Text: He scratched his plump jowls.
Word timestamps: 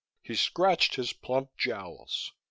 He 0.23 0.33
scratched 0.33 0.95
his 0.95 1.13
plump 1.13 1.51
jowls. 1.59 2.33